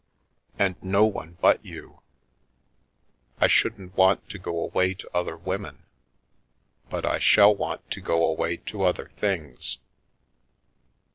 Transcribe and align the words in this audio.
And 0.57 0.81
no 0.81 1.05
one 1.05 1.37
but 1.41 1.63
you. 1.63 2.01
I 3.39 3.45
shouldn't 3.47 3.95
want 3.95 4.27
to 4.29 4.39
go 4.39 4.57
away 4.59 4.95
to 4.95 5.15
other 5.15 5.37
women, 5.37 5.83
but 6.89 7.05
I 7.05 7.19
shall 7.19 7.53
want 7.55 7.87
to 7.91 8.01
go 8.01 8.25
away 8.25 8.57
to 8.57 8.81
other 8.81 9.09
things. 9.17 9.77